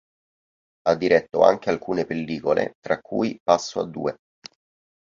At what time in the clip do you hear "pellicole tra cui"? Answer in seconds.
2.05-3.37